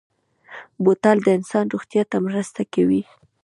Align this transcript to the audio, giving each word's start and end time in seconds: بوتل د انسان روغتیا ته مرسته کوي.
بوتل 0.83 1.17
د 1.23 1.27
انسان 1.37 1.65
روغتیا 1.73 2.03
ته 2.11 2.17
مرسته 2.27 2.61
کوي. 2.73 3.01